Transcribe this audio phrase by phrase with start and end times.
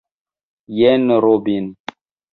[0.77, 1.69] Jen Robin